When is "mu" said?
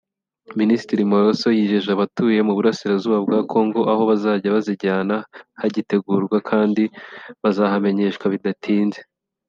2.47-2.53